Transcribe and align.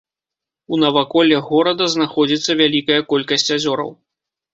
У 0.77 0.77
наваколлях 0.83 1.43
горада 1.57 1.83
знаходзіцца 1.95 2.51
вялікая 2.61 2.97
колькасць 3.13 3.47
азёраў. 3.59 3.93